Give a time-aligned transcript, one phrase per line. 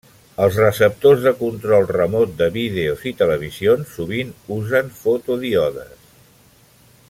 [0.43, 6.13] Els receptors de control remot de vídeos i televisions sovint usen fotodíodes.